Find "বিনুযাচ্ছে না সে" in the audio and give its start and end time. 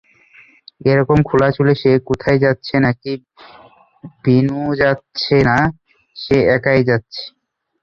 4.23-6.37